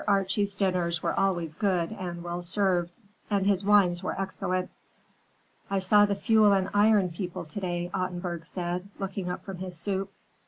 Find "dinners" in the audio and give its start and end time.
0.55-1.03